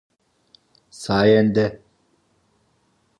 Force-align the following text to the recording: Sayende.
Sayende. 1.03 1.65